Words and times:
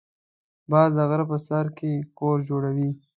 باز 0.71 0.89
د 0.97 0.99
غره 1.09 1.25
په 1.31 1.37
سر 1.47 1.65
کې 1.77 1.91
کور 2.19 2.37
جوړوي 2.49 2.89